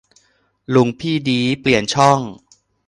[0.73, 2.19] "ลุงพี่ดี้" เปลี่ยนช่อง